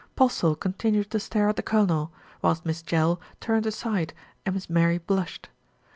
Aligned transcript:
Postle 0.15 0.55
continued 0.55 1.11
to 1.11 1.19
stare 1.19 1.47
at 1.47 1.57
the 1.57 1.61
Colonel, 1.61 2.11
whilst 2.41 2.65
Miss 2.65 2.81
Jell 2.81 3.21
turned 3.39 3.67
aside 3.67 4.15
and 4.47 4.55
Miss 4.55 4.67
Mary 4.67 4.97
blushed. 4.97 5.49